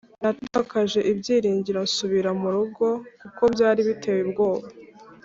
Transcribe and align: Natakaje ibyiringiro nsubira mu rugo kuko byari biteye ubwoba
Natakaje 0.21 0.99
ibyiringiro 1.11 1.79
nsubira 1.87 2.29
mu 2.41 2.47
rugo 2.55 2.87
kuko 3.21 3.41
byari 3.53 3.81
biteye 3.87 4.19
ubwoba 4.25 4.67